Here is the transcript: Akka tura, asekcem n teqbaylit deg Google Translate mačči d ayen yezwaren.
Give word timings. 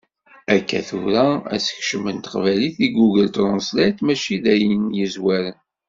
Akka 0.55 0.79
tura, 0.87 1.25
asekcem 1.55 2.05
n 2.15 2.17
teqbaylit 2.19 2.75
deg 2.81 2.93
Google 2.99 3.27
Translate 3.37 3.99
mačči 4.05 4.35
d 4.43 4.45
ayen 4.53 4.83
yezwaren. 4.99 5.57